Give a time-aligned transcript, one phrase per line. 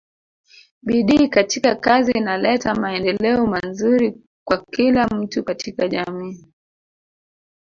[0.83, 6.45] bidii katika kazi inaleta maendeleo manzuri kwa kila mtu katika jamii